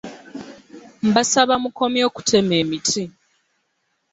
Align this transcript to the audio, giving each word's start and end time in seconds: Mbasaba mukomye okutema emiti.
Mbasaba 1.07 1.53
mukomye 1.63 2.01
okutema 2.09 2.53
emiti. 2.61 3.03